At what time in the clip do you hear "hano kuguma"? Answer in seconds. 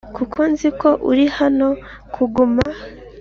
1.37-2.63